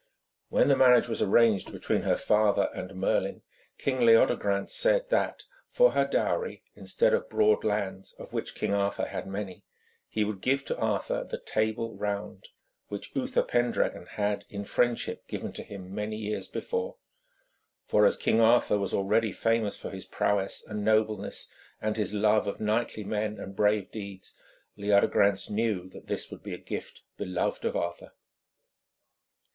When 0.49 0.67
the 0.67 0.75
marriage 0.75 1.07
was 1.07 1.21
arranged 1.21 1.71
between 1.71 2.01
her 2.01 2.15
father 2.17 2.69
and 2.73 2.95
Merlin, 2.95 3.43
King 3.77 3.99
Leodegrance 3.99 4.73
said 4.73 5.07
that, 5.11 5.43
for 5.69 5.91
her 5.91 6.07
dowry, 6.07 6.63
instead 6.75 7.13
of 7.13 7.29
broad 7.29 7.63
lands, 7.63 8.13
of 8.13 8.33
which 8.33 8.55
King 8.55 8.73
Arthur 8.73 9.05
had 9.05 9.27
many, 9.27 9.63
he 10.09 10.23
would 10.23 10.41
give 10.41 10.65
to 10.65 10.77
Arthur 10.79 11.23
the 11.23 11.37
Table 11.37 11.95
Round, 11.95 12.49
which 12.87 13.15
Uther 13.15 13.43
Pendragon 13.43 14.07
had 14.07 14.45
in 14.49 14.63
friendship 14.63 15.27
given 15.27 15.53
to 15.53 15.61
him 15.61 15.93
many 15.93 16.17
years 16.17 16.47
before. 16.47 16.97
For, 17.85 18.03
as 18.07 18.17
King 18.17 18.41
Arthur 18.41 18.79
was 18.79 18.95
already 18.95 19.31
famous 19.31 19.77
for 19.77 19.91
his 19.91 20.05
prowess 20.05 20.65
and 20.65 20.83
nobleness 20.83 21.47
and 21.79 21.95
his 21.95 22.11
love 22.11 22.47
of 22.47 22.59
knightly 22.59 23.03
men 23.03 23.37
and 23.37 23.55
brave 23.55 23.91
deeds, 23.91 24.33
Leodegrance 24.75 25.47
knew 25.51 25.87
that 25.89 26.07
this 26.07 26.31
would 26.31 26.41
be 26.41 26.55
a 26.55 26.57
gift 26.57 27.03
beloved 27.17 27.65
of 27.65 27.75
Arthur. 27.75 28.13